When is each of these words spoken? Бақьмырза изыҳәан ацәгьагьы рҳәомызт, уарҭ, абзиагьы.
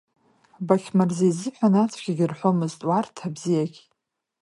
Бақьмырза 0.65 1.25
изыҳәан 1.29 1.73
ацәгьагьы 1.83 2.25
рҳәомызт, 2.31 2.79
уарҭ, 2.89 3.15
абзиагьы. 3.27 3.81